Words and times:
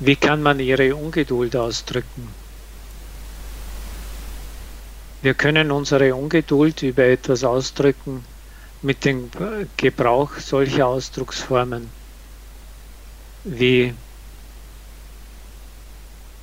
Wie 0.00 0.16
kann 0.16 0.42
man 0.42 0.60
ihre 0.60 0.94
Ungeduld 0.94 1.56
ausdrücken? 1.56 2.28
Wir 5.22 5.34
können 5.34 5.70
unsere 5.70 6.14
Ungeduld 6.14 6.82
über 6.82 7.04
etwas 7.04 7.42
ausdrücken 7.42 8.24
mit 8.82 9.04
dem 9.04 9.30
Gebrauch 9.76 10.36
solcher 10.38 10.86
Ausdrucksformen 10.86 11.90
wie 13.44 13.94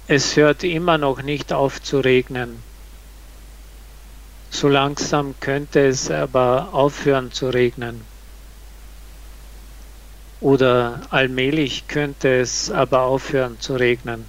es 0.07 0.35
hört 0.35 0.63
immer 0.63 0.97
noch 0.97 1.21
nicht 1.21 1.51
auf 1.51 1.81
zu 1.81 1.99
regnen. 1.99 2.61
So 4.49 4.67
langsam 4.69 5.35
könnte 5.39 5.87
es 5.87 6.09
aber 6.11 6.69
aufhören 6.73 7.31
zu 7.31 7.49
regnen. 7.49 8.01
Oder 10.41 11.01
allmählich 11.09 11.87
könnte 11.87 12.39
es 12.39 12.69
aber 12.69 13.01
aufhören 13.01 13.59
zu 13.59 13.75
regnen. 13.75 14.25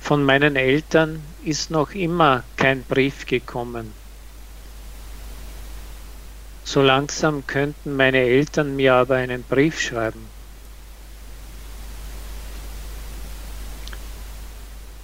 Von 0.00 0.24
meinen 0.24 0.56
Eltern 0.56 1.22
ist 1.44 1.70
noch 1.70 1.92
immer 1.92 2.44
kein 2.56 2.84
Brief 2.84 3.24
gekommen. 3.24 3.94
So 6.64 6.82
langsam 6.82 7.46
könnten 7.46 7.96
meine 7.96 8.18
Eltern 8.18 8.76
mir 8.76 8.94
aber 8.94 9.16
einen 9.16 9.42
Brief 9.42 9.80
schreiben. 9.80 10.26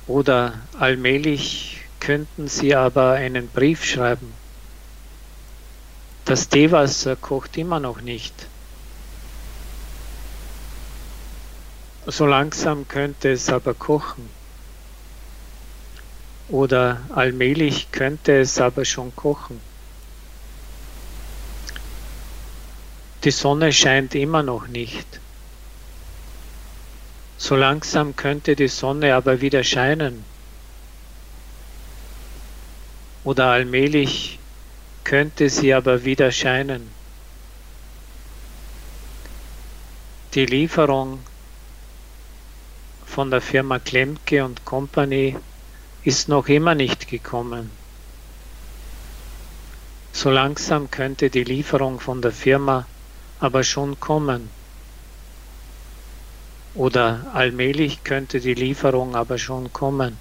Oder 0.07 0.55
allmählich 0.79 1.83
könnten 2.01 2.49
sie 2.49 2.75
aber 2.75 3.13
einen 3.13 3.49
Brief 3.49 3.85
schreiben. 3.85 4.33
Das 6.29 6.47
Teewasser 6.51 7.17
kocht 7.17 7.57
immer 7.57 7.81
noch 7.81 8.03
nicht. 8.03 8.35
So 12.05 12.27
langsam 12.27 12.87
könnte 12.87 13.33
es 13.33 13.49
aber 13.49 13.73
kochen. 13.73 14.29
Oder 16.51 17.01
allmählich 17.15 17.91
könnte 17.93 18.41
es 18.41 18.61
aber 18.61 18.85
schon 18.85 19.17
kochen. 19.17 19.59
Die 23.25 23.31
Sonne 23.31 23.73
scheint 23.73 24.15
immer 24.15 24.43
noch 24.43 24.67
nicht. 24.67 25.21
So 27.39 27.57
langsam 27.57 28.17
könnte 28.17 28.55
die 28.55 28.69
Sonne 28.69 29.15
aber 29.15 29.41
wieder 29.41 29.65
scheinen. 29.65 30.27
Oder 33.25 33.47
allmählich 33.47 34.38
könnte 35.05 35.49
sie 35.49 35.73
aber 35.75 36.05
wieder 36.05 36.31
scheinen. 36.31 36.91
Die 40.35 40.47
Lieferung 40.47 41.21
von 43.07 43.31
der 43.31 43.41
Firma 43.41 43.79
Klemke 43.79 44.45
und 44.45 44.65
Company 44.65 45.37
ist 46.05 46.29
noch 46.29 46.49
immer 46.49 46.75
nicht 46.75 47.09
gekommen. 47.09 47.71
So 50.13 50.31
langsam 50.31 50.91
könnte 50.91 51.31
die 51.31 51.45
Lieferung 51.45 52.01
von 52.01 52.23
der 52.23 52.33
Firma 52.33 52.87
aber 53.41 53.65
schon 53.65 53.99
kommen. 54.01 54.51
Oder 56.75 57.27
allmählich 57.33 58.05
könnte 58.05 58.41
die 58.41 58.55
Lieferung 58.55 59.17
aber 59.17 59.39
schon 59.39 59.73
kommen. 59.73 60.19